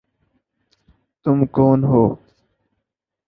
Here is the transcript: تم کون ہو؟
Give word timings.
تم 1.25 1.37
کون 1.55 1.79
ہو؟ 1.83 2.03